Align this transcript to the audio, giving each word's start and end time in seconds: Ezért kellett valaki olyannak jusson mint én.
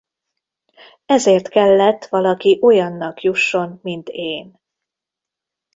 Ezért 1.05 1.47
kellett 1.47 2.05
valaki 2.05 2.57
olyannak 2.61 3.21
jusson 3.21 3.79
mint 3.83 4.09
én. 4.09 4.59